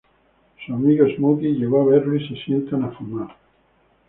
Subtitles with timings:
[0.65, 3.37] Su amigo Smokey llega a verlo y se sientan a fumar.